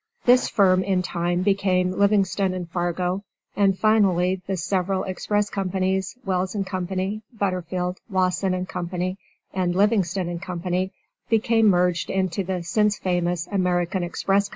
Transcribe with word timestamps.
This 0.25 0.49
firm, 0.49 0.81
in 0.81 1.03
time, 1.03 1.43
became 1.43 1.91
Livingston 1.91 2.65
& 2.65 2.65
Fargo, 2.73 3.23
and 3.55 3.77
finally 3.77 4.41
the 4.47 4.57
several 4.57 5.03
express 5.03 5.51
companies: 5.51 6.17
Wells 6.25 6.55
& 6.61 6.65
Co., 6.65 7.19
Butterfield, 7.33 7.99
Wasson 8.09 8.65
& 8.65 8.65
Co. 8.65 8.89
and 9.53 9.75
Livingston 9.75 10.39
& 10.39 10.39
Co., 10.39 10.89
became 11.29 11.67
merged 11.67 12.09
into 12.09 12.43
the 12.43 12.63
since 12.63 12.97
famous 12.97 13.45
American 13.51 14.01
Express 14.01 14.47
Co. 14.47 14.49